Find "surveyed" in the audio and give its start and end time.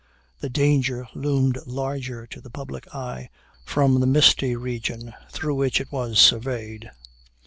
6.17-6.89